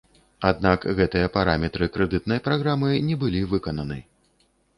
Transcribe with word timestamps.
Аднак 0.51 0.87
гэтыя 0.99 1.27
параметры 1.35 1.89
крэдытнай 1.99 2.39
праграмы 2.49 2.89
не 3.11 3.19
былі 3.27 3.45
выкананы. 3.53 4.01